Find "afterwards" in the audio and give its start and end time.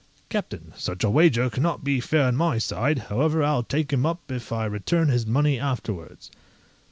5.59-6.31